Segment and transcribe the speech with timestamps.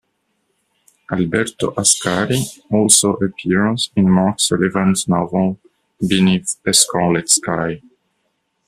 [1.11, 5.59] Alberto Ascari also appears in Mark Sullivan's novel
[6.07, 7.83] "Beneath a scarlet sky".